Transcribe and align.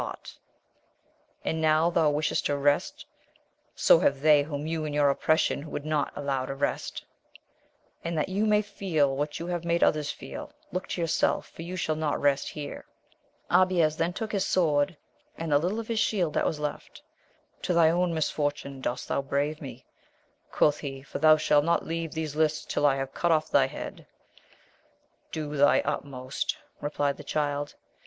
58 0.01 0.07
AMADIS 0.07 0.25
OF 0.25 0.33
GAUL, 0.33 0.49
ought. 0.49 1.45
And 1.51 1.61
now 1.61 1.91
tliou 1.91 2.11
wishest 2.15 2.45
to 2.47 2.57
rest!— 2.57 3.05
so 3.75 3.99
have 3.99 4.19
they 4.21 4.41
whom 4.41 4.65
you 4.65 4.83
in 4.83 4.93
your 4.93 5.11
oppression 5.11 5.69
would 5.69 5.85
not 5.85 6.11
allow 6.15 6.43
to 6.47 6.55
rest; 6.55 7.05
and 8.03 8.17
that 8.17 8.27
you 8.27 8.47
may 8.47 8.63
feel 8.63 9.15
what 9.15 9.37
you 9.37 9.45
have 9.45 9.63
made 9.63 9.83
others 9.83 10.09
feel, 10.09 10.53
look 10.71 10.87
to 10.87 11.01
yourself, 11.01 11.49
for 11.49 11.61
you 11.61 11.75
shall 11.75 11.95
not 11.95 12.19
rest 12.19 12.49
here. 12.49 12.85
Abies 13.51 13.95
then 13.97 14.11
took 14.11 14.31
his 14.31 14.43
sword 14.43 14.97
and 15.37 15.51
the 15.51 15.59
little 15.59 15.79
of 15.79 15.87
his 15.87 15.99
shield 15.99 16.33
that 16.33 16.47
was 16.47 16.59
left; 16.59 17.03
To 17.61 17.71
thy 17.75 17.91
own 17.91 18.11
misfortune 18.11 18.81
dost 18.81 19.07
thou 19.07 19.21
brave 19.21 19.61
me, 19.61 19.85
quoth 20.51 20.79
he, 20.79 21.03
for 21.03 21.19
thou 21.19 21.37
shalt 21.37 21.63
not 21.63 21.85
leave 21.85 22.13
these 22.13 22.35
lists 22.35 22.65
till 22.65 22.87
I 22.87 22.95
have 22.95 23.13
cut 23.13 23.31
off 23.31 23.51
thy 23.51 23.67
head. 23.67 24.07
Do 25.31 25.57
thy 25.57 25.81
utmost! 25.81 26.57
replied 26.79 27.17
the 27.17 27.23
Child. 27.23 27.75